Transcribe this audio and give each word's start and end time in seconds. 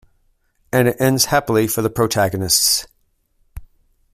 And 0.73 0.87
it 0.87 0.97
ends 0.99 1.25
happily 1.25 1.67
for 1.67 1.83
the 1.83 1.89
protagonists. 1.91 2.87